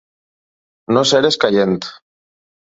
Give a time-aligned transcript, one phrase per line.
[0.97, 1.77] No ser escaient.